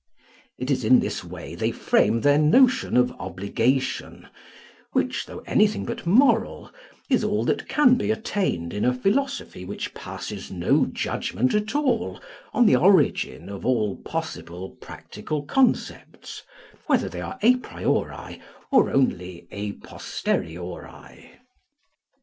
[0.57, 4.27] It is in this way they frame their notion of obligation,
[4.93, 6.71] which, though anything but moral,
[7.07, 12.19] is all that can be attained in a philosophy which passes no judgement at all
[12.51, 16.41] on the origin of all possible practical concepts,
[16.87, 18.41] whether they are a priori,
[18.71, 21.29] or only a posteriori.